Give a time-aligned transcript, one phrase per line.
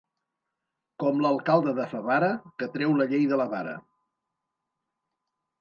[1.03, 2.31] Com l'alcalde de Favara,
[2.63, 3.77] que treu la llei de la vara.